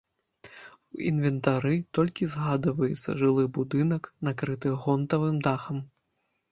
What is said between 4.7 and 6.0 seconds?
гонтавым дахам.